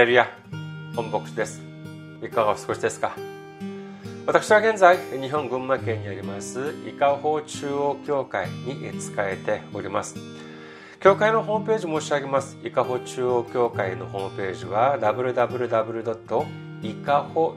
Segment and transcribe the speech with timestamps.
[0.00, 0.30] レルヤ
[0.96, 1.60] 本牧師です。
[2.22, 3.14] いかがお過ごしですか？
[4.26, 10.16] 私は現在日本群馬県にあります伊香保中央教会に仕えております。
[11.00, 12.56] 教会のホームページ申し上げます。
[12.64, 16.46] 伊香保中央教会のホームページは www.
[16.80, 17.54] いかほ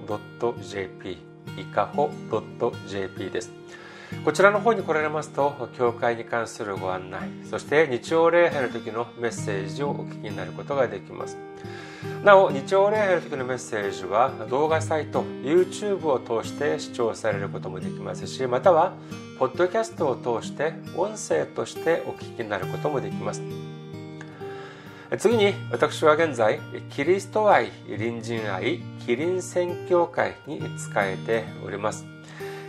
[0.61, 1.17] .jp
[1.57, 2.11] いかほ
[2.89, 3.53] .jp です。
[4.25, 11.37] こちらの方に来られますと教会に関するご案内そして日曜礼拝の時のメッセージをお聞きになることができます。
[12.23, 18.93] なお日曜礼拝の時のメッセージは動画サイト YouTube を通して視聴されることもできますしまたは
[19.39, 23.41] ポッドキャストを通して音声としてお聞きになることもできます。
[25.17, 32.05] 次に私は現在キリスト愛隣人愛キリン宣教会に仕えております。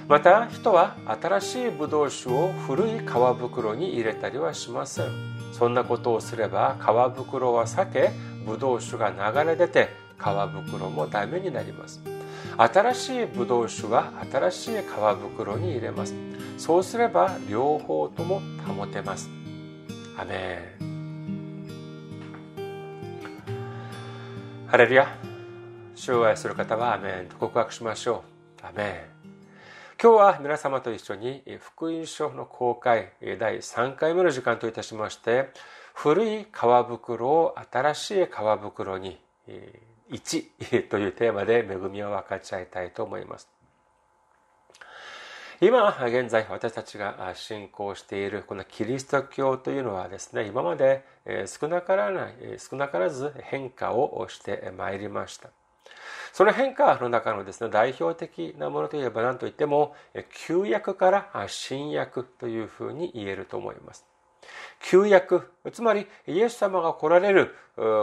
[0.07, 5.07] また人は新しいブドウ酒を古い皮袋に入れたりはしません。
[5.51, 8.11] そんなことをすれば皮袋は裂け
[8.45, 12.01] ブドウ酒が流れ出て皮袋もダメになります。
[12.57, 14.83] 新しいブドウ酒は新しい皮
[15.35, 16.13] 袋に入れます。
[16.57, 19.29] そうすれば両方とも保てます。
[20.17, 20.88] アメン。
[24.69, 25.07] ハレルヤ。
[25.95, 27.25] 主を愛する方はアメン。
[27.27, 28.23] と告白しましょ
[28.61, 28.67] う。
[28.67, 29.29] アメン。
[29.99, 35.49] 今日は皆様と一緒に福音書の公開第3回目の時間といたしまして
[35.95, 36.47] 古い皮
[36.87, 38.29] 袋を新しい皮
[38.61, 39.19] 袋に
[40.11, 43.49] 1というテーマで恵みを分かち合いたいと思います。
[45.61, 51.03] 今現在私たちが信仰しているこのキリスト教というのはですね今まで
[51.47, 55.49] 少なからない少なからず変化をしてまいりました。
[56.31, 59.95] その変化の中のですね代表的なものといえば何といっても
[60.47, 64.08] 旧約から新約というふうに言えると思います。
[64.81, 67.55] 旧約、つまりイエス様が来られる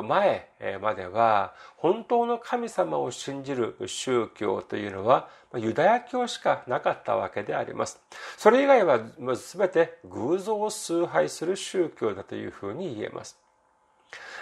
[0.04, 0.50] 前
[0.81, 8.00] までは、本当の神様を信じる宗教というのは、ユダヤ教しかなかったわけであります。
[8.37, 13.38] それ以外は全て偶像を崇拝する宗教だというふうに言えます。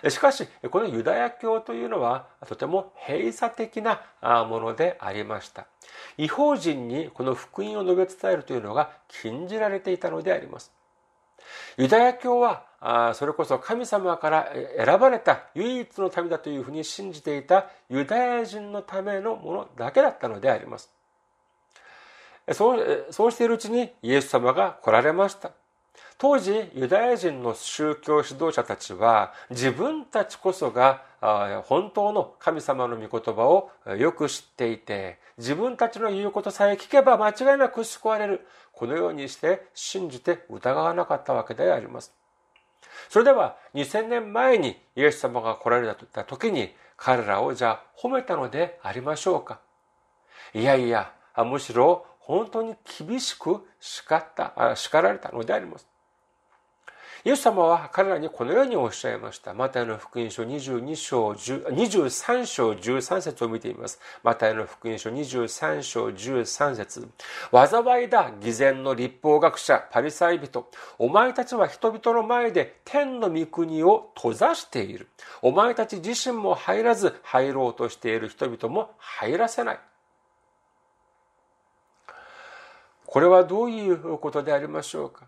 [0.08, 4.02] しかし、このユダヤ教というのはとても閉鎖的な
[4.48, 5.66] ものでありました。
[6.18, 10.72] 違法人にこの福音を述べ伝えるというのが禁じられていたのであります。
[11.76, 12.64] ユダヤ教は
[13.14, 20.90] それこそ神様から選ばれた唯一の民だというふうに信じていたユダヤ人のためのものだけだったのであります。
[22.52, 25.52] そうそうしているうちにイエス様が来られました。
[26.18, 31.02] 当時ユダヤ人の宗教指導者たちは自分たちこそが
[31.64, 38.46] 本当の神様の御言葉をよく知っていて自分たちの言うことさえ聞けば間違いなく救われる。
[38.72, 42.12] このようにして信じて疑わなかったわけであります。
[43.08, 49.60] それでは2000年前にイエス様が来られた時に彼らをじゃあ褒めたのでありましょうか。
[50.54, 55.86] いやいやむしろ本当に厳しく叱った叱られたのであります。
[57.26, 59.54] イエス様は彼らにこのようにおっしゃいました。
[59.54, 63.98] マタイの福音書22章23章13節を見てみます。
[64.22, 67.08] マタイの福音書23章13節
[67.50, 70.66] 災いだ、偽善の立法学者、パリサイ人。
[70.98, 75.08] お前たちは人々の前で天の御国を閉ざしている。
[75.40, 79.80] お前たち自身も入らず、入ろうとしている人々も入らせない。
[83.06, 85.24] これはどういうことでありましょうか？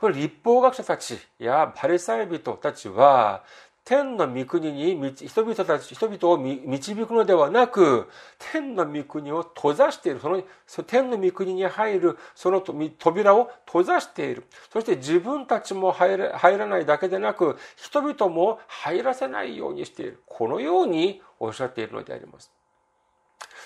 [0.00, 3.44] これ立法学者たちやパリサイ人たちは、
[3.88, 8.06] 天の御国に人々たち、人々を導くのではなく、
[8.38, 10.20] 天の御国を閉ざしている。
[10.20, 10.42] その、
[10.86, 14.44] 天の御国に入る、その扉を閉ざしている。
[14.70, 20.22] そして自分たちも入ら入らないだけでなく、人々も入らせないようにしている。
[20.26, 22.57] このようにおっしゃっているのであります。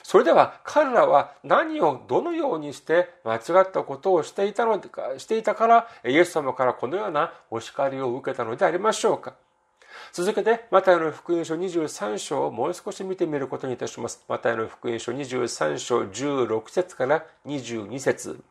[0.02, 9.34] それでは彼らは何をどのようにして間違ったことをしていたのか、していたから、イエス様からこのようなお叱りを受けたのでありましょうか。
[10.12, 14.24] 続けて、マタイの福音書23章をもう少し見てみることにいたします。
[14.28, 18.42] マタイの福音書23章16節から22節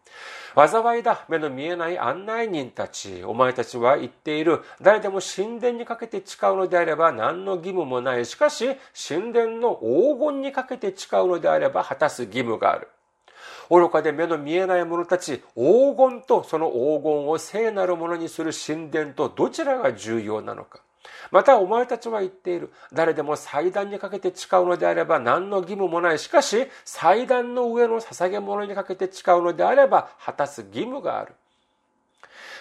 [0.55, 3.23] 災いだ、目の見えない案内人たち。
[3.23, 4.61] お前たちは言っている。
[4.81, 8.25] 誰でも神殿にかけて誓うのであれば何の義務もない。
[8.25, 8.69] しかし、
[9.07, 12.87] 神殿の黄金にかけて誓うのであれば果たす義務がある。
[13.69, 20.81] 愚かで目の見えない者たち、黄金とその黄金を聖なるものにする神殿とどちらが重要なのか。
[21.31, 22.71] またお前たちは言っている。
[22.93, 26.19] 誰でも祭壇にかけて誓うのであれば何の義務もない。
[26.19, 31.33] しかし、祭壇の上の捧げ物にかけて誓うのであれば果たす義務がある。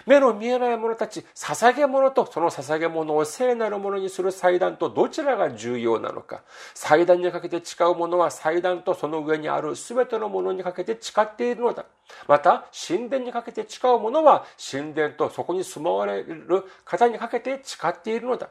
[0.07, 6.43] 目の見えない者たち、捧げ物とその捧げ物を聖なるものにする祭壇とどちらが重要なのか。
[6.75, 11.85] 祭壇にかけて誓うものは祭壇とその上にある全てのものにかけて誓っているのだ。
[12.27, 18.49] また、神殿にかけて誓うものは神殿とそこに住まわれる方にかけて誓っているのだ。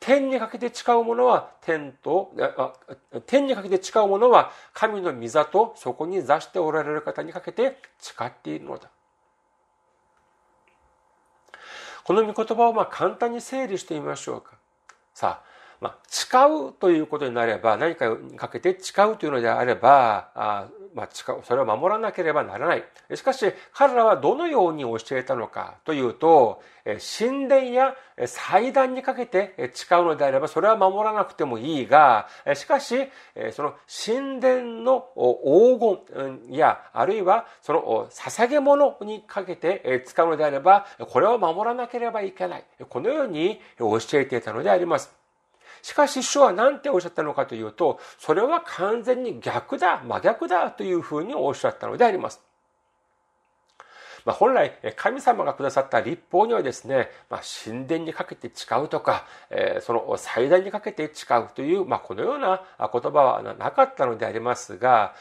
[0.00, 2.32] 天にかけて誓うものは天と、
[3.26, 8.88] 天にかけて誓うものは神の御座とそこに座しておられる方にかけて誓っているのだ。
[12.08, 14.52] この御言葉をまあ簡単に整理してみましょうか。
[15.12, 15.46] さあ、
[15.80, 16.26] まあ、誓
[16.68, 22.84] うということになれば、何かにかけて誓うというのであれば、あまあ、誓う、それを守らなければならない。
[23.14, 26.60] しかし、彼らはどのように教えたのかというと、
[27.18, 27.94] 神殿や
[28.26, 33.08] 祭壇にかけて誓うのであれば、それは守らなくてもいいが、しかし、
[33.52, 35.78] その神殿の黄
[36.48, 42.64] 金や、あるいはその捧げ物にかけて使うのであれば、これを守らなければいけない。
[42.88, 45.17] このように教えていたのであります。
[45.82, 52.42] しかし主は何ておっしゃったのかというと、それは完全に逆だ、真逆だというふうにおっしゃったのであります。
[54.24, 65.14] まあ、本来、神様がくださった立法にはですね、まあ、神殿にかけて誓うとか、え、その祭壇にかけて誓うという、まあ、このような言葉はなかったのでありますが、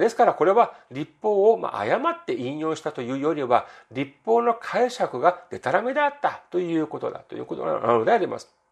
[0.00, 8.63] ですからこれは立法を誤って引用したというよりは、立法の解釈がデタラメであったということだということなのであります。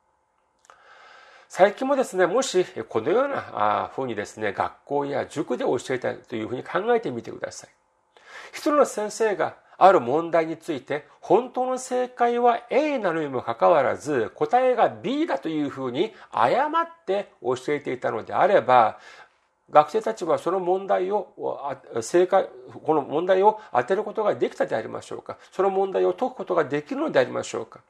[1.54, 7.71] 最近もですね、もしこのような風にですね、学校や塾で教えたいというふうに考えてみてください。
[8.54, 18.99] 一人の先生がある問題について、本当の正解は A なのにもかかわらず、答えが B だというふうに誤って教えていたのであれば、
[19.68, 21.35] 学生たちはその問題を、
[22.00, 22.49] 正解、
[22.82, 27.80] この問題を当てることができたでありましょうかその問題を解くことができるのでありましょうか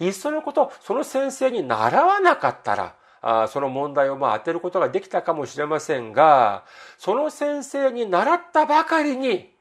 [0.00, 6.64] いっそのこと、その先生に習わなかったら、あその問題をまあ当てることができたかもしれませんが、
[6.98, 9.52] その先生に習ったばかりに、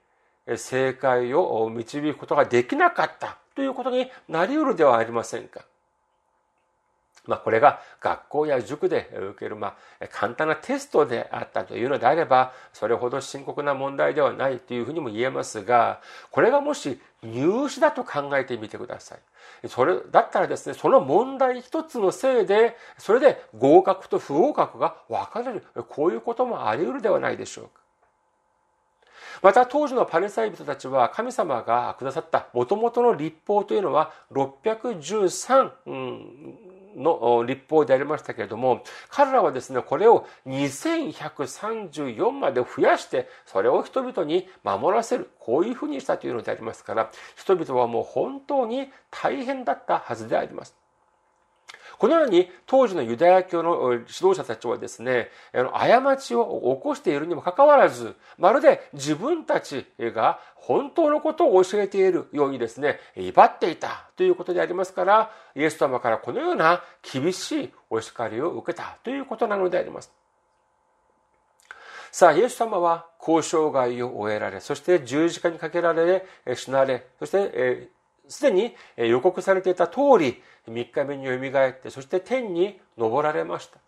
[0.58, 5.62] 正解を導くことができなかったということになり得るではありませんか。
[7.28, 16.02] まあ、これが学校や塾で受ける、まあ、簡単なテストであったというのであれば、それほど深刻な問題ではないというふうにも言えますが、
[16.32, 19.68] これがもし入試だと考えてみてください。
[19.68, 27.86] それ、だったらですね、その問題一つのせいで、それで合格と不合格が分かれる、こういうこともあり得るではないでしょうか。
[29.42, 35.72] また当時のパレサイ人たちは神様がくださった元々の立法というのは613、
[36.96, 50.85] の立法でありましたけれども、彼らはですね、これを2134まで増やして、それを人々に守らせる、こういうふうにしたというのでありますから、人々はもう本当に大変だったはずであります。
[51.98, 70.12] このように当時のユダヤ教の指導者たちはですね、過ちを起こしているにもかかわらず、まるで自分たちが本当のことを教えているようにですね、威張っていたということでありますから、イエス様からこのような厳しいお叱りを受けたということなのであります。
[72.12, 76.26] さあ、イエス様は交渉外を終えられ、そして十字架にかけられ、
[76.56, 77.90] 死なれ、そして、
[78.28, 83.80] すでに予告されていた通り、3日目によみがえって、そして天に昇られました。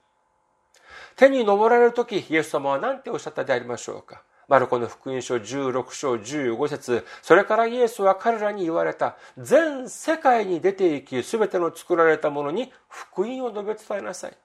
[1.15, 4.21] 天に昇られるとき、イエス様は何ておっしゃったでありましょうか？
[4.47, 9.17] マルコの福音書16章15節それからイエスは彼らに言われた。
[9.37, 14.37] 全世界に出て行き、すべての作られたものに福音を述べ伝えなさい。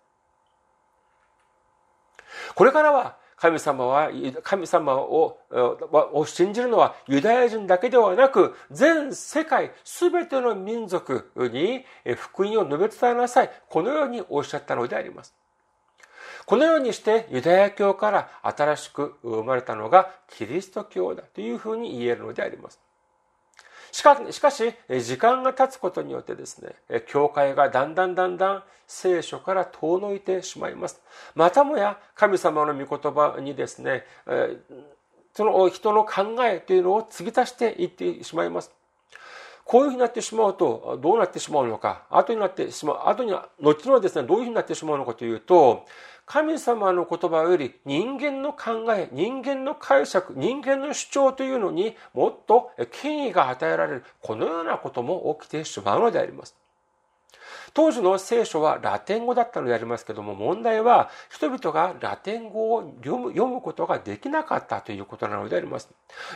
[2.55, 4.09] これからは神様は、
[4.45, 11.85] 神様をを信じるのはユダヤ人だけではなく、全世界、すべての民族に
[12.17, 13.51] 福音を述べ伝えなさい。
[13.69, 15.35] このようにおっしゃったのであります。
[16.47, 22.79] このようにしてユダヤ教から新しく生まれたのがキリスト教だというふうに言えるのであります。
[24.02, 31.00] しかしかし、時間が経つことによってですね、教会がだんだんだんだん聖書から遠のいてしまいます。
[31.37, 34.04] またもや神様の御言葉にですね、
[35.32, 38.73] その人の考えというのを継ぎ足していってしまいます。
[39.64, 45.85] こういうふうになってしまうと、どうなってしまうのか、後になってしまう、後には、後のですね、どういうふうになってしまうのかというと、
[46.25, 56.62] 神様の言葉より人間の考え、人間の解釈、人間の主張というのにもっと権威が与えられる、このようなことも起きてしまうのであります。
[57.75, 65.88] 当時の聖書はラテン語だったのでありますけども、問題は人々がラテン語を読む読むことができなかったということなのであります。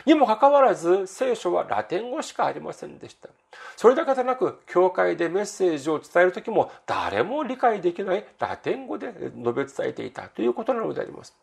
[0.05, 3.29] にもかかわらず、聖書はラテン語しかありませんでした。
[3.75, 11.35] それだけでなく、教会でメッセージを伝えるときも、誰も理解できないラテン語で述べ伝えていたということなのであります。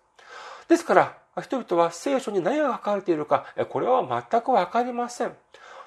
[0.68, 5.36] ですから、人々は聖書に何が書かれているか、これは全くわかりません。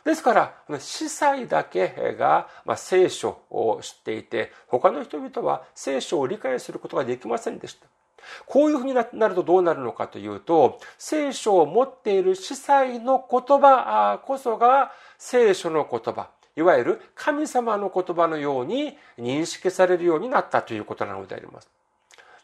[0.07, 7.87] ですから、司祭だけが聖書を知っていて、他の人々は聖書を理解することができませんでした。
[8.45, 21.69] こういうふうになるとどうなるのかというと、聖書を持っている司祭の言葉こそが聖書の言葉、いわゆる神様の言葉のように認識されるようになったということなのであります。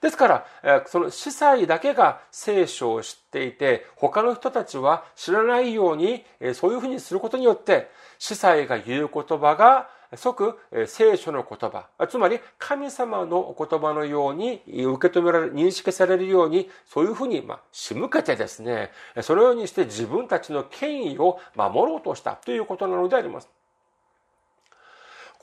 [0.04, 18.92] ですから、その司祭だけが聖書を知っていて、他の人たちは知らないように、そういうふうにすることによって、司祭が言う言葉が即聖書の言葉、つまり神様の言葉のように受け止められる、認識されるように、そういうふうに、まあ、仕向けてですね、
[19.22, 23.48] そのようにして自分たちの権威を守ろうとしたということなのであります。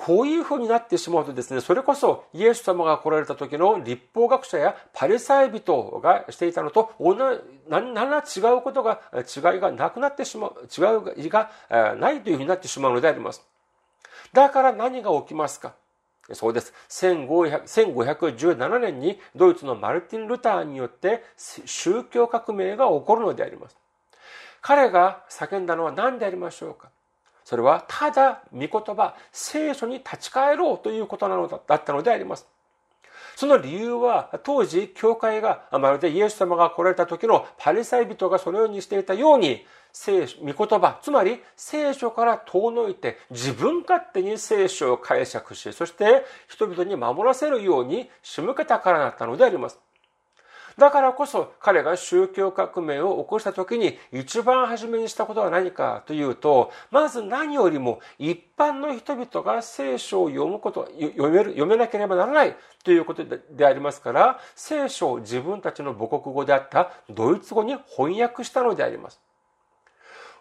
[0.02, 7.20] こういうふうになってしまうとですね、それこそイエス様が来られた時の立法学者やパリサイ人がしていたのと同じ、
[7.68, 11.50] 何ら違うことが、違いがなくなってしまう、違いが
[11.98, 13.46] ないというふうになってしまうのであります。
[14.32, 15.74] だから何が起きますか？
[16.32, 16.72] そうです。
[16.88, 23.76] 1517年にドイツのマルティン・ルターによって宗教革命が起こるのであります。
[24.62, 26.88] 彼が叫んだのは何でありましょうか？
[27.50, 32.46] それはただ御言葉、聖書に立ち返ろうということなのだったのであります。
[33.34, 49.80] その理由は、当時、教会が、まるでイエス様が来られた時のパリサイ人がそのようにしていたように、聖書、御言葉、つまり聖書から遠のいて自分勝手に聖書を解釈し、そして人々に守らせるように仕向けたからだったのであります。
[50.80, 69.20] だからこそ彼が宗教革命を起こした時に一番初めにしたことは何かというと、まず何よりも一般の人々が聖書を読むこと、読める、読めなければならないということでありますから、聖書を自分たちの母国語であったドイツ語に翻訳したのであります。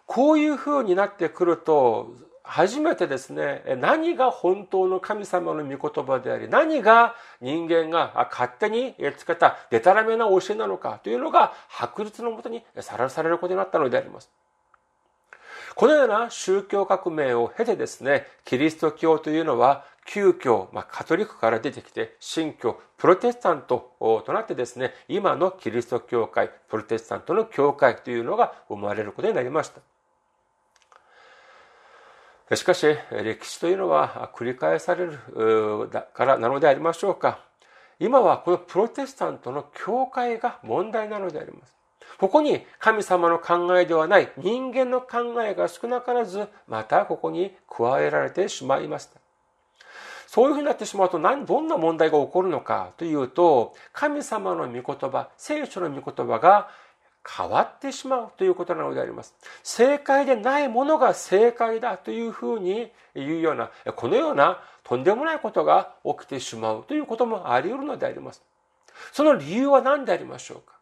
[0.06, 14.30] こういう風になってくると、初めてですね、何が本当の神様の御言葉であり、何が人間が勝手につけたデタラメな教えなのかというのが白日のもとにさらされることになったのであります。
[15.76, 29.80] このような宗教革命を経てですね、キリスト教というのは旧教、まあ、カトリックから出てきて、新教、プロテスタントとなってですね、今のキリスト教会、プロテスタントの教会というのが生まれることになりました。
[32.56, 37.38] しかし、歴史というのは繰り返されるからなのでありましょうか。
[38.00, 41.76] 今はこのプロテスタントの教会が問題なのであります。
[42.18, 49.20] ここに神様の考えではない人間の考えが少なからず、またここに加えられてしまいました。
[50.26, 56.68] そういうふうになってしまうと何、どんな問題が起こるのかというと、神様の御言葉、聖書の御言葉が
[57.28, 59.34] 変わってしまうということなのであります。
[59.62, 68.42] 正解でないものが正解だというふうに言うような、このようなとんでもないことが起きてしまうということもあり得るのであります。
[69.12, 70.74] その理由は何でありましょうか？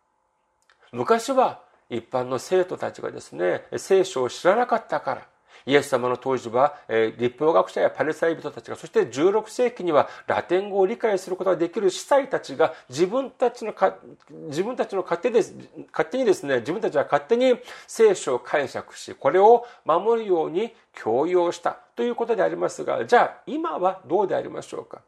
[0.93, 5.27] 昔は一般の生徒たちがですね、聖書を知らなかったから、
[5.69, 13.97] イエス様の当時は、えー、立法学者やパレサイ人たちが、そして16世紀にはラテン語を理解することができる司祭たちが自分たちのか、
[14.47, 15.55] 自分たちの勝手です、
[15.93, 25.03] 勝手にですね、自分たちは勝手に聖書を解釈し、これを守るように強要したということでありますが、じゃあ今はどうでありましょうか？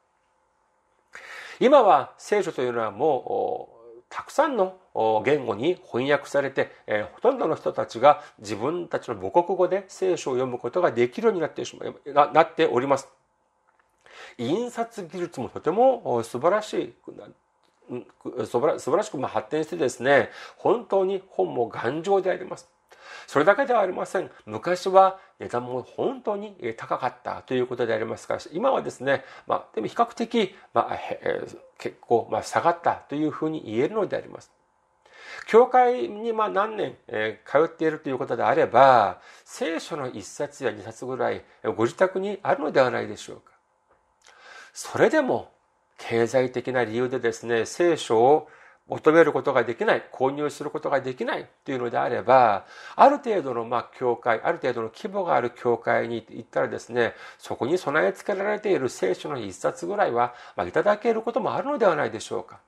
[1.59, 3.80] 今は聖書というのはもう
[4.11, 4.77] たくさんの
[5.25, 13.09] 言語に翻訳されて、えー、ほとんどの人たちが自分たちの母国語で聖書を読むことができるようになってしまななっております。
[14.37, 16.94] 印刷技術もとても素晴らしい
[18.46, 22.68] 素晴らしく発展してですね本当に本も頑丈であります。
[23.27, 24.31] それだけではありません。
[24.46, 34.51] 昔は値段も本当に高かったということでありますから、今はですね、まあ、でも比較的、まあ、えー、結構、まあ、下がったというふうに言えるのであります。
[35.46, 41.42] 教会にまあ何年、え、通っているということであれば、聖書の一冊や二冊ぐらい
[41.77, 43.53] ご自宅にあるのではないでしょうか。
[44.73, 45.53] それでも、
[45.99, 48.49] 経済的な理由でですね、聖書を
[48.90, 62.59] 求めることができない、購入することができないというのであれば、ある程度のまあ教会、ある程度の規模がある教会に行ったらですね、そこに備え付けられている聖書の一冊ぐらいは、まあ、いただけることもあるのではないでしょうか。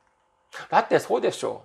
[0.70, 1.64] だってそうでしょ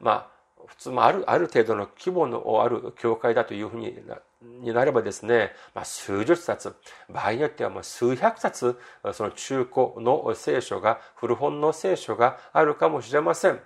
[0.00, 0.04] う。
[0.04, 0.28] まあ、
[0.66, 3.96] 普通もある、ある程度の規模のある教会だというふうに
[4.42, 6.74] になればですね、まあ、数十冊、
[7.08, 8.78] 場合によってはもう数百冊、
[9.12, 13.60] その中古の聖書が、古本の聖書があるかもしれません。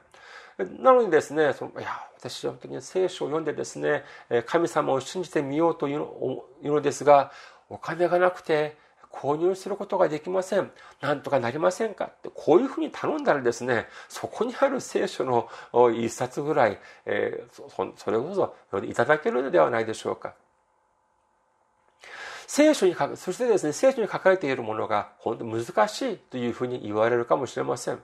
[0.64, 4.04] なのにですね、そのいや、私は本当に聖書を読んでですね、
[4.46, 6.06] 神様を信じてみようという
[6.62, 7.32] のですが、
[7.68, 8.76] お金がなくて
[9.10, 10.70] 購入することができません。
[11.00, 12.06] なんとかなりませんか？
[12.06, 15.48] って、こういうふうに頼んだらですね、そこにある聖書の
[15.90, 20.34] 一冊ぐらい、えー、それこそいただけるのではないでしょうか。
[22.46, 28.00] 聖書に書く、そしてですね、聖書に書かれているものが本当難しいというふうに言われるかもしれません。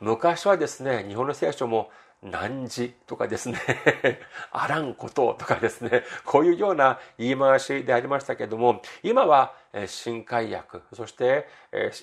[0.00, 1.90] 昔はですね、日本の聖書も
[2.22, 3.58] 難事とかですね
[4.50, 9.52] あらんこととかですね、こういうような言い回しでありましたけれども、今は
[9.86, 11.46] 新海訳、そして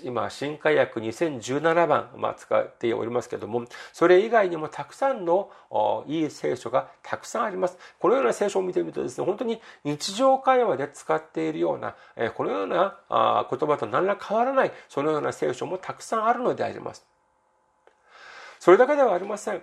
[0.03, 5.51] 今新海訳2017番、まあ、使っておりますけれども、それ以外にもたくさんの
[6.05, 7.77] いい聖書がたくさんあります。
[7.99, 11.95] このような聖書を見てみるとですね、本当に日常会話で使っているような、
[12.35, 12.99] このような
[13.49, 17.12] 言葉と何ら変わらない、そのような聖書もたくさんあるのであります。
[18.63, 19.61] それだけではありません。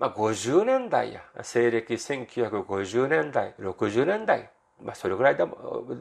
[0.00, 4.50] まあ、50年代や、西暦1950年代、60年代、
[4.82, 5.36] まあ、それぐらい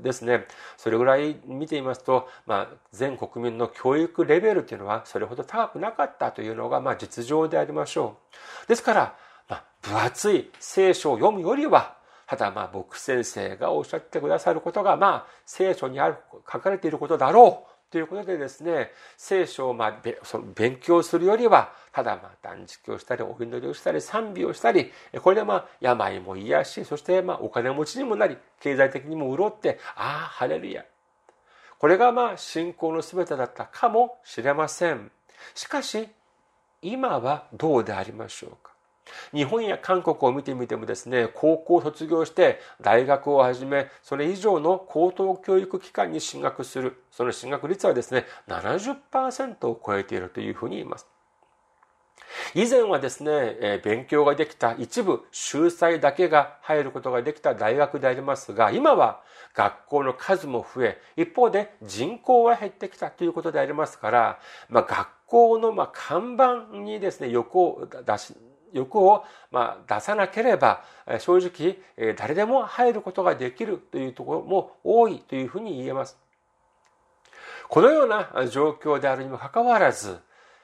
[0.01, 0.47] ですね。
[0.75, 8.17] それぐらい見ていますと、まあ、全国民の教育レベルというのはそれほど高くなかったというのが、まあ、実情でありましょ
[8.65, 8.67] う。
[8.67, 9.15] ですから、
[9.47, 16.17] まあ、分厚い聖書を読むよりは、ただまあ僕先生がおっしゃってくださることがまあ聖書にある
[16.51, 30.85] 書かれていることだろうということでですね、聖書をまあその勉強するよりは、ただまあ断食をしたり、お祈りをしたり、賛美をしたり、これでまあ病も癒し、そしてまあお金持ちにもなり、経済的にも潤って、ああ、ハレルヤ。
[31.79, 35.11] これがまあ信仰の全てだったかもしれません。
[35.55, 36.09] しかし、
[36.81, 38.68] 今はどうでありましょうか？
[39.33, 51.07] 日本や韓国を見てみてもですね、高校を卒業して大学をはじめ、それ以上の高等教育機関に進学する、その進学率はですね、70%を超えているというふうに言います。
[52.53, 59.21] 以前はですね、え勉強ができた一部、秀才だけが入ることができた大学でありますが、今は
[59.53, 68.35] 学校の数も増え、一方で人口は減ってきたということでありますから、まあ、学校のま看板にですね、欲を出し、
[68.73, 70.83] 欲をま出さなければ、
[71.19, 71.79] 正直
[72.15, 76.17] 誰でも入ることができるというところも多いというふうに言えます。
[77.67, 80.19] このような状況であるにもかかわらず、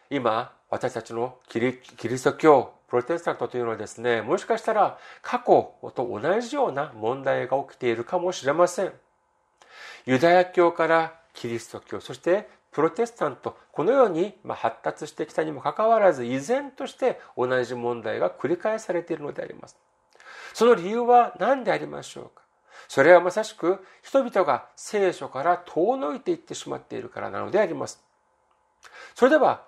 [0.09, 8.93] 今、私たちのキリキリスト教、プロテスタントというのはですね、もしかしたら過去と同じような問題が起きているかもしれません。
[10.05, 19.77] ユダヤ教からキリスト教、そしてプロテスタント、このように発達してきたにもかかわらず、依然として同じ問題が繰り返されているのであります。
[20.53, 22.43] その理由は何でありましょうか？
[22.89, 28.03] それはまさしく人々が聖書から遠のいていってしまっているからなのであります。
[29.15, 29.63] それでは、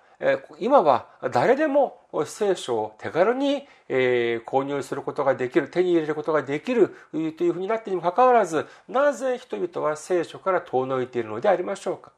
[0.58, 12.12] 今は誰でも聖書を手軽に購入することができる、手に入れることができるというふうになっているにもかかわらず、なぜ人々は聖書から遠のいているのでありましょうか？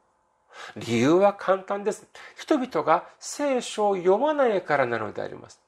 [0.77, 2.07] 理由は簡単です。
[2.37, 5.59] 人々が聖書を読まないからなのであります。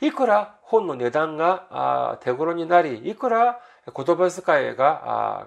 [0.00, 5.46] いくら本の値段が手頃になり、いくら言葉遣いが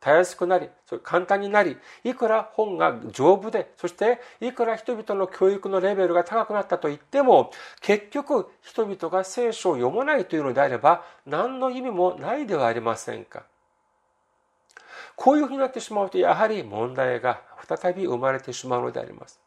[0.00, 0.70] たやすくなり、
[1.02, 13.42] 簡単になり、いくら本が丈夫で、そしていくら人々の教育のレベルが高くなったと言っても、結局人々が聖書を読まないというのであれば、何の意味もないではありませんか。
[15.18, 19.40] こういうふうになってしまうと、やはり問題が再び生まれてしまうのであります。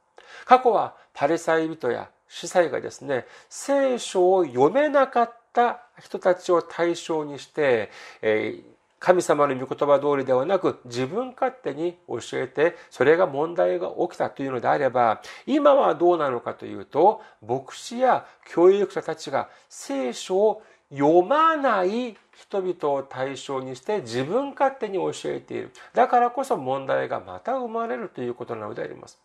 [0.45, 7.89] 過去はパレサイ人や司祭がですね、聖書を読めなかった人たちを対象にして
[8.21, 8.61] え、
[9.01, 25.71] 神様の御言葉通りではなく自分勝手に教えてそれが問題が起きたというのであれば今はどうなのかというと牧師や教育者たちが聖書を読まない人々を対象にして自分勝手に教えている。
[25.93, 29.19] だからこそ問題がまた生まれるということなのであります。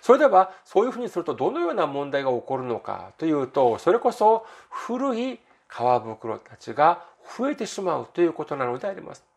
[0.00, 7.04] それでは、そういうふうにするとどのような問題が起こるのかというと、それこそ古い皮袋たちが
[7.36, 9.31] 増えてしまうということなのであります。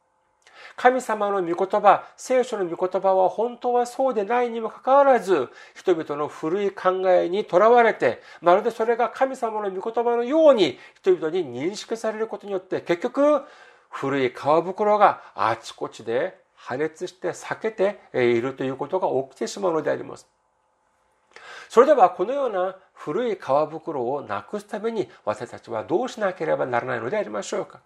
[0.75, 13.41] 神様の御言葉、聖書の御言葉は本当はそうでないにもかかわらず、人々の古い考えにとらわれて、まるでそれが神様の御言葉のように人々に認識されることによって、結局、
[13.89, 20.27] 古い皮袋があちこちで破裂して避けているということが起きてしまうのであります。
[21.69, 27.81] それではこのような古い皮袋をなくすために私たちはどうしなければならないのでありましょうか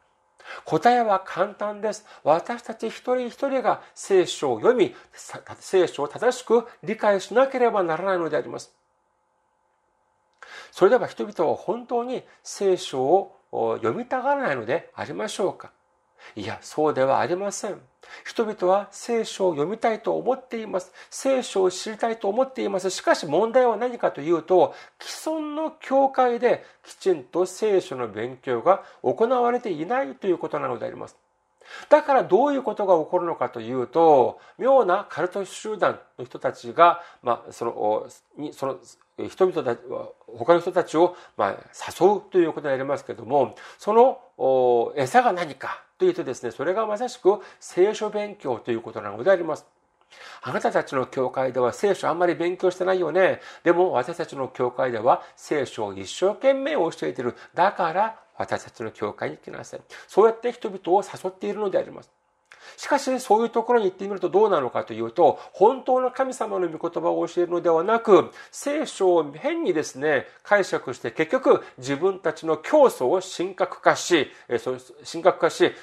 [0.65, 2.05] 答えは簡単です。
[2.23, 4.95] 私たち一人一人が聖書を読み、
[5.59, 8.73] 聖書を正しく理解しなければならないのであります。
[10.71, 15.71] それでは人々は本当に聖書を読みたがらないのでありましょうか？
[16.35, 17.81] いや、そうではありません。
[18.25, 20.91] 人々は聖書を読みたいと思っています。
[21.09, 22.89] 聖書を知りたいと思っています。
[22.89, 31.17] しかし問題は何かというと、既存の教会できちんと聖書の勉強が行われていないということなのであります。
[31.89, 38.79] だからどういうことが起こるのかというと、妙なカルト集団の人たちが、まあ、その、にその
[39.27, 39.79] 人々たち、
[40.37, 41.55] 他の人たちを、まあ、
[42.01, 49.65] 誘うということになりますけれども、その餌が何かいうとですね、それがまさしく聖書勉強ということなのであります。
[50.41, 53.41] あなたたちの教会では聖書あんまり勉強してないよね。
[53.63, 57.35] でも私たちの教会では聖書を一生懸命教えている。
[57.53, 59.81] だから私たちの教会に来なさい。
[60.07, 62.18] そうやって人々を誘っているのであります。
[62.77, 74.31] しかし、そういうところに行ってみるとどうなのかというと、本当の神様の御言葉を教えるのではなく、聖書を変にですね、解釈して結局自分たちの教祖を神格化し、
[75.09, 75.73] 神格化し、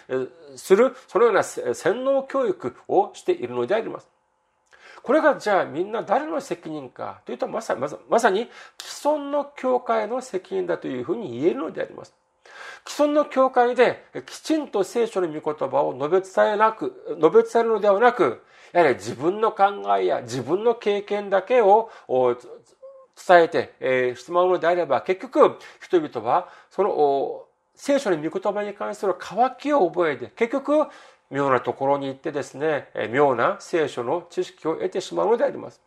[0.56, 4.08] する、そのような洗脳教育をしているのであります。
[5.02, 12.12] これがじゃあみんな誰の責任かというとまさまさに既存の教会の責任だというふうに言えるのであります。
[12.86, 18.42] 既存の教会できちんと聖書の御言葉を述べ伝えなく、述べ伝えるのではなく、
[18.72, 19.64] やはり自分の考
[19.96, 30.86] えや自分の経験だけを伝えてしまうのであれば、結局人々はその聖書の御言葉に関する渇きを覚えて、結局
[31.30, 35.80] 妙なところに行ってですねえ、妙な聖書の知識を得てしまうのであります。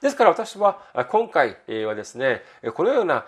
[0.00, 2.42] ですから私は今回はですね、
[2.74, 3.26] このような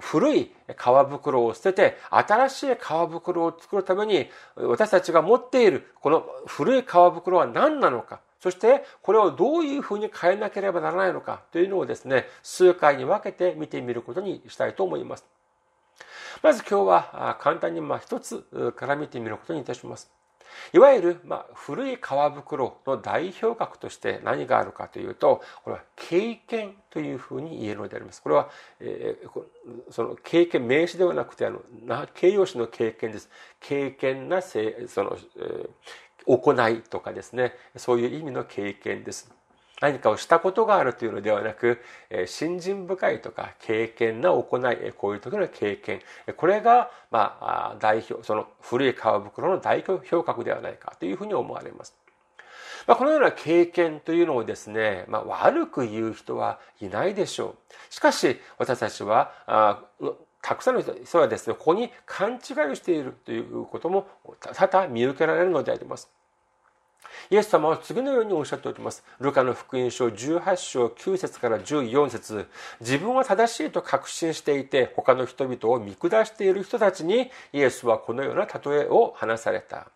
[0.00, 8.20] 古い革袋を捨てて新しい革袋を作るために私たちが持っているこの古い革袋は何なのか。
[8.40, 11.42] そしてこれをどういうふうに変えなければならないのか。
[11.52, 15.24] というのをですね数回に分けて見てみることにしたいと思います。
[16.42, 20.10] まず今日は簡単に一つから見てみることにいたします。
[20.72, 28.22] いわゆる、まあ、古い革袋の代表格として何があるかというと、これは経験というふうに言えるのであります。
[28.22, 29.42] これは、えー、
[29.90, 31.60] その経験、名詞ではなくて、あの、
[32.14, 33.30] 形容詞の経験です。
[33.60, 35.68] 経験なせ、その、えー、
[36.26, 39.32] 行いとかですね、そういう意味の経験です。
[39.82, 41.80] 何かをしたことがあるというのではなく、
[42.26, 46.00] 信心深いとか経験な行い、こういう時の経験、
[46.36, 51.96] これが、まあ、代表、その古い皮袋の代表格ではないかというふうに思われます。
[52.86, 57.56] まあ、このような経験というのをですね、まあ、悪く言う人はいないでしょ
[57.90, 57.92] う。
[57.92, 59.82] しかし、私たちは、あ
[60.42, 62.38] たくさんの人はですね、ここに勘違い
[62.70, 64.06] をしているということも
[64.40, 66.08] 多々見受けられるのであります。
[67.30, 69.04] イエス様は次のようにおっしゃっております。
[69.20, 72.46] ルカの福音書18章9節から14節
[72.80, 79.88] 自分は正しいと確信していて、他の人々を見下している人たちに、イエスはこのような例えを話された。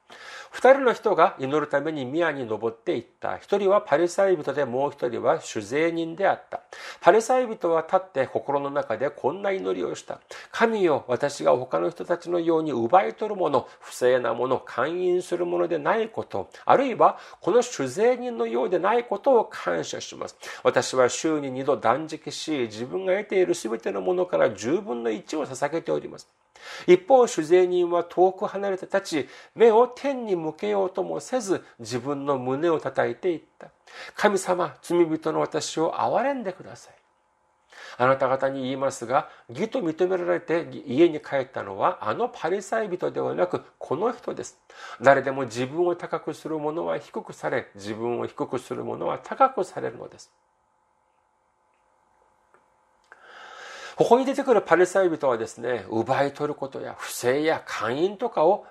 [0.50, 3.36] 二人の人が祈るために宮に登っていった。
[3.36, 6.62] 一人はパリサイ人でもう一人は酒税人であった。
[7.00, 10.20] パリサイ人は立って心の中でこんな祈りをした。
[10.52, 20.36] 神よ、私が他の人たちのように奪い取るもの、不正なもの、勧誘するものでないこと、あるいはこの酒税人のようでないことを感謝します。
[20.62, 26.28] 私は週に2度断食し、自分が得ている全てのものから10分の1を捧げております。
[26.86, 33.68] 一方、主税人は遠く離れて立ち、目を天に向けようともせず、自分の胸を叩いていった。
[34.14, 36.94] 神様、罪人の私を憐れんでください。
[37.98, 44.58] あなた方に言いますが、義と認められて家に帰ったのは、あのパリサイ人ではなく、この人です。
[45.00, 50.30] 誰でも自分を高くする者は低くされ、自分を低くする者は高くされるのです。
[53.96, 58.66] ここに出てくるパレサイ人はですね、奪い取ることや不正や勧誘とかを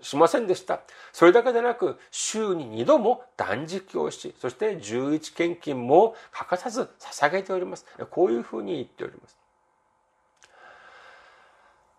[0.00, 0.80] しませんでした。
[1.12, 7.86] それだけでなく、週に2度も断食をし、そして11献金も欠かさず捧げております。
[8.10, 9.38] こういうふうに言っております。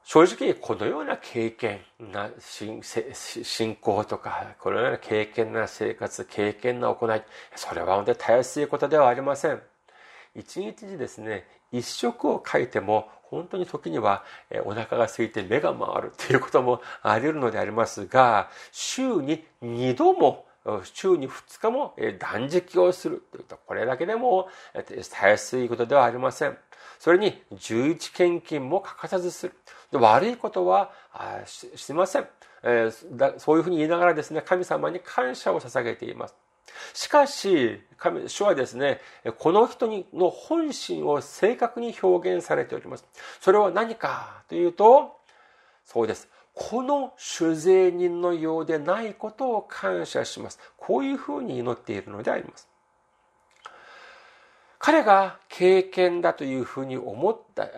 [0.03, 2.81] 正直、このような経験な信
[3.75, 7.23] 仰とか、このような経験な生活、経験な行い、
[7.55, 9.61] それは本当にたやすいことではありません。
[10.35, 14.23] 一日にですね、一食を書いても本当に時には
[14.63, 20.45] お腹が空いて目が回るということもあり得るのでありますが週に2度も
[20.83, 24.47] 週に2日も断食をするというとこれだけでも
[25.11, 26.57] たやすいことではありません。
[26.99, 29.53] それに11献金も欠かさずする。
[29.91, 30.91] 悪いことは
[31.45, 32.27] しません。
[33.37, 36.35] そういうふうに言いながらですね、神様に感謝を捧げています。
[36.93, 38.99] しかし、神主はですね、
[39.37, 43.05] この人の本心を正確に表現されております。
[43.39, 45.17] それは何かというと、
[45.85, 46.27] そうです。
[46.53, 50.59] この主税人のようでないことを感謝します。
[50.77, 52.69] こういうふうに祈っているのであります。
[54.77, 57.69] 彼が経験だというふうに思った、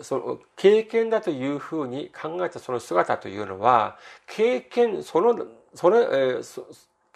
[0.00, 6.42] その経験だというふうに考えたその姿というのは、経験、その、それ、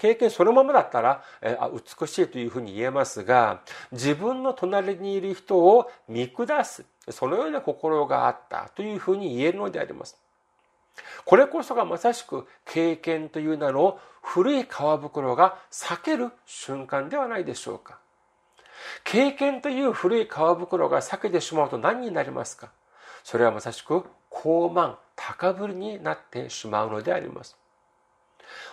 [0.01, 1.59] 経験そのままだったら、え
[2.01, 3.61] 美しいというふうに言えますが、
[3.93, 10.17] 自分の隣にいる人を見下す、そのような心があったというふうに言えるのであります。
[11.27, 17.99] これこそがまさしく経験という名の古い皮袋が裂ける瞬間ではないでしょうか。
[19.05, 22.71] 経験という古い皮袋が裂けてしまうと何になりますか
[23.23, 27.60] それはまさしく高慢、高ぶりになってしまうのであります。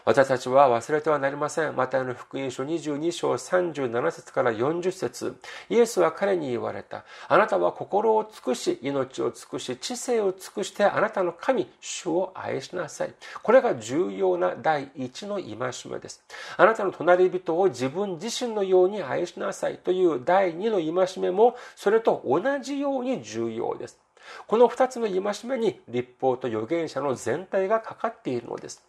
[0.05, 1.75] 私たちは忘れてはなりません。
[1.75, 7.03] マタイの福音書22章37節から40節イエスは彼に言われた。
[7.27, 13.13] あなたは心を尽くし、命を尽くし、知性を尽くしてあなたの神、主を愛しなさい。
[13.43, 15.47] これが重要な第一の戒
[15.91, 16.23] めです。
[16.55, 23.99] あなたの隣人を自分自身のように愛しなさいという第二の戒めも、それと同じように重要です。
[24.47, 28.86] この二つの戒めに立法と預言者の全体がかかっているのです。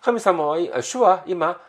[0.00, 1.60] 神様は、主は今、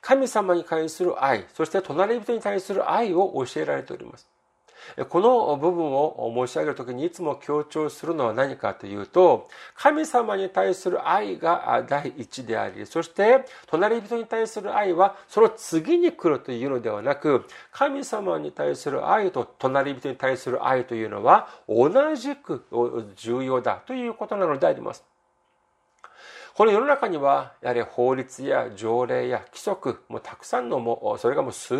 [0.00, 4.28] 神様に対する愛、そして隣人に対する愛を教えられております。
[5.08, 22.66] この部分を申し上げるときにいつも強調するのは何かというと、神様に対する愛が第一であり、そして隣人に対する愛はその次に来るというのではなく、神様に対する愛と隣人に対する愛というのは同じく
[23.16, 25.02] 重要だということなのであります。
[26.54, 31.74] この世の中には、やはり法律や条例や規則、もたくさんのも、それがもう数、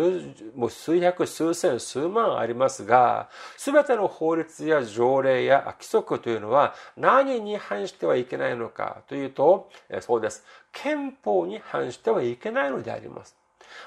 [0.53, 9.69] もう数百、数千、数万ありますが、すべての法律や条例や規則というのは何に反してはいけないのかというと、
[10.01, 10.43] そうです。
[10.73, 13.37] 憲法に反してはいけないのであります。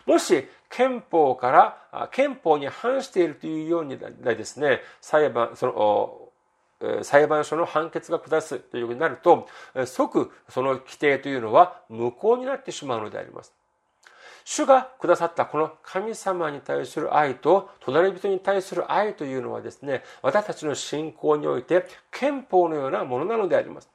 [0.06, 6.27] もし憲法から、憲法に反しているというようにですね、裁判、その、
[7.02, 9.48] 裁判所の判決が下すということになると、
[9.86, 13.52] 即その規定というのは無効になってしまうのであります。
[14.44, 23.90] 主がくださったこの神様に対する愛と隣人に対する愛というのはですね、私たちの信仰において憲法のようなものなのであります。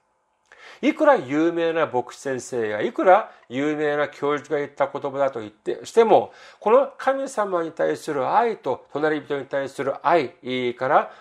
[0.82, 10.34] いくら有名な牧師先生や、いくら有名な教授が言った言葉だと言ってしても、この神様に対する愛と隣人に対する愛
[10.76, 11.12] から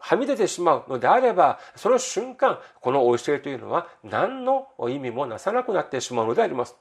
[0.00, 6.76] はみ出てしまうのであれば、その瞬間、この教えというのは何の意味もなさなくなってしまうのであります。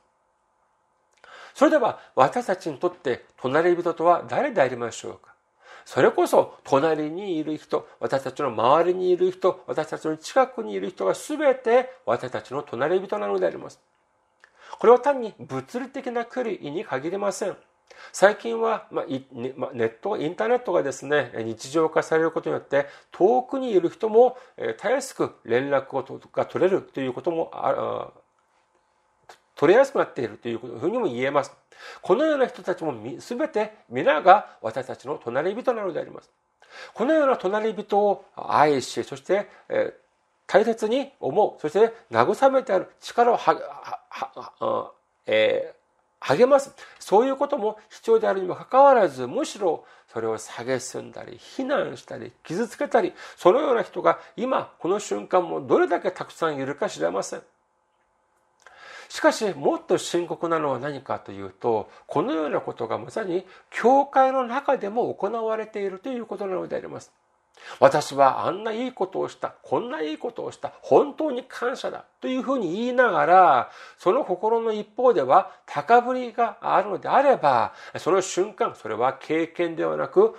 [1.55, 5.33] それでは私たちにとって隣人とは誰でありましょうか？
[5.87, 13.79] それこそ隣にいる人、私たちの周りにいる人、私たちの近くにいる人が全て私たちの隣人なのであります。
[14.79, 17.55] これは単に物理的な距離に限りません。
[18.11, 19.15] 最近は、まあ、ネ
[19.85, 24.37] ット、インターネットがですね、日常化されることによって、遠くにいる人も、
[24.77, 27.49] たやすく連絡が取れるということも
[29.57, 31.51] 取れやすくなっているというふうにも言えます。
[32.01, 36.29] このような人たちも全て皆が私たちの隣人なのであります。
[36.93, 39.93] このような隣人を愛し、そして、え
[40.47, 44.91] 大切に思う、そして慰めてある力をは、
[45.25, 46.73] えー、励ます。
[46.99, 57.41] そういうことも必要であるにもかかわらず、むしろそれを蔑んだり、非難したり、傷つけたり、そのような人が今、この瞬間もどれだけたくさんいるか知れません。
[59.09, 67.11] しかし、もっと深刻なのは何かというと、このようなことがまさに教会の中でも行われているということなのであります。
[67.79, 80.35] 私はあんないいことをした、こんないいことをした、本当に感謝だというふうに言いながら、その心の一方では高ぶりがあるのであれば、その瞬間、それは経験ではなく、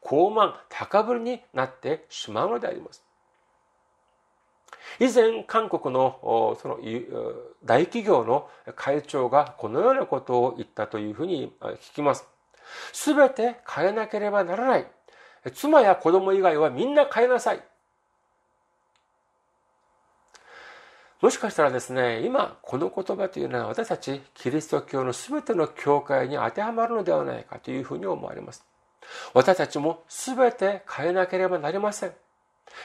[0.00, 3.09] 高慢、高ぶりになってしまうのであります。
[4.98, 6.78] 以前、韓国のその
[7.64, 12.26] 大企業の会長がこのようなことを言ったというふうに聞きます。
[12.92, 14.86] すべて変えなければならない。
[15.54, 17.62] 妻や子供以外はみんな変えなさい。
[21.20, 28.64] もしかしたらですね、今、この言葉というのは私たちキリスト教の全ての教会に当てはまるのではないかというふうに思われます。
[29.34, 32.12] 私たちも全て変えなければなりません。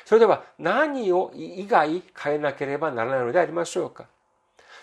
[0.05, 4.05] それでは何を以外変えなければならないのでありましょうか？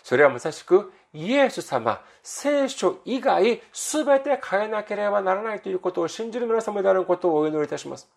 [0.03, 8.09] それはまさしくイエス様、聖書以外すべて変えなければならないということを信じる皆様であることをお祈りいたします。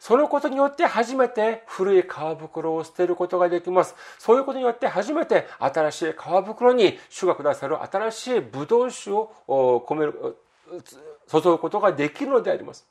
[0.00, 2.06] そのことによって初めて古い皮
[2.38, 3.94] 袋を捨てることができます。
[4.18, 9.30] そういうことによって初めて新しい皮袋に主がくださる新しいブドウ酒を
[9.86, 10.36] 込める、
[11.30, 12.86] 注ぐことができるのであります。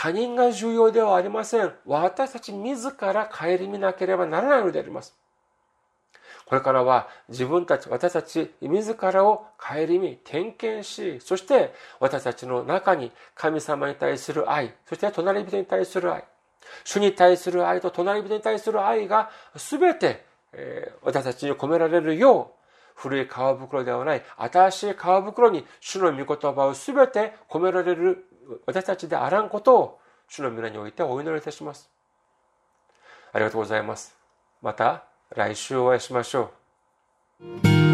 [0.00, 1.72] 他人が重要ではありません。
[1.84, 5.12] 私たち自ら顧みなければならないのであります。
[6.46, 16.22] これからは自分たち、私たち自らを顧み、点検し、そして私たちの中に神様に対する愛、そして隣人に対する愛、
[16.84, 22.58] 主に対する愛と隣人に対する愛が全てえ私たちに込められるよう、
[22.94, 28.27] 古い皮袋ではない新しい皮袋に主の御言葉を全て込められる
[28.66, 29.98] 私たちであらんことを
[30.28, 31.90] 主の皆においてお祈りいたします。
[33.32, 34.16] ありがとうございます。
[34.62, 35.04] また
[35.34, 36.52] 来週お会いしましょ
[37.40, 37.87] う。